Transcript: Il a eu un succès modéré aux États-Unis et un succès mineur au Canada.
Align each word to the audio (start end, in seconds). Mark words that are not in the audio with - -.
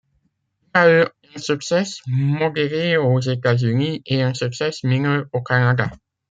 Il 0.73 0.79
a 0.79 0.89
eu 1.03 1.05
un 1.35 1.39
succès 1.39 1.83
modéré 2.07 2.97
aux 2.97 3.19
États-Unis 3.19 4.01
et 4.07 4.23
un 4.23 4.33
succès 4.33 4.71
mineur 4.83 5.25
au 5.31 5.43
Canada. 5.43 5.91